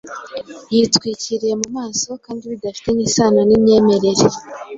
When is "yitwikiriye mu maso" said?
0.73-2.09